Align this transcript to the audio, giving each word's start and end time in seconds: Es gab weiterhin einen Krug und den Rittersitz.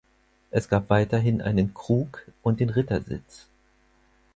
Es 0.49 0.67
gab 0.67 0.89
weiterhin 0.89 1.43
einen 1.43 1.75
Krug 1.75 2.25
und 2.41 2.59
den 2.59 2.71
Rittersitz. 2.71 3.45